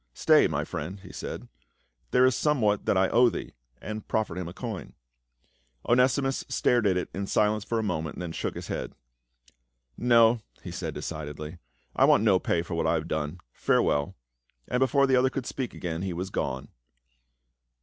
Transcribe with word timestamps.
"Stay, 0.25 0.47
my 0.47 0.63
friend," 0.65 1.01
he 1.01 1.13
said," 1.13 1.47
there 2.09 2.25
is 2.25 2.35
somewhat 2.35 2.85
that 2.87 2.97
I 2.97 3.07
owe 3.09 3.29
thee," 3.29 3.53
and 3.79 3.99
he 3.99 4.05
proffered 4.07 4.39
a 4.39 4.51
coin. 4.51 4.93
Onesimus 5.87 6.43
stared 6.49 6.87
at 6.87 6.97
it 6.97 7.11
in 7.13 7.27
silence 7.27 7.63
for 7.63 7.77
a 7.77 7.83
moment, 7.83 8.17
then 8.17 8.31
he 8.31 8.35
shook 8.35 8.55
his 8.55 8.65
head." 8.65 8.95
No," 10.15 10.41
he 10.63 10.71
said 10.71 10.95
decidedly," 10.95 11.59
I 11.95 12.05
want 12.05 12.23
no 12.23 12.39
pay 12.39 12.63
for 12.63 12.73
what 12.73 12.87
I 12.87 12.95
have 12.95 13.07
done. 13.07 13.41
Farewell." 13.53 14.15
And 14.67 14.79
before 14.79 15.05
the 15.05 15.15
other 15.15 15.29
could 15.29 15.45
speak 15.45 15.75
again, 15.75 16.01
he 16.01 16.13
was 16.13 16.31
gone. 16.31 16.69